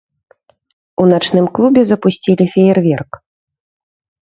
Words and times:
У 1.03 1.05
начным 1.13 1.45
клубе 1.59 1.81
запусцілі 1.91 2.49
феерверк. 2.57 3.11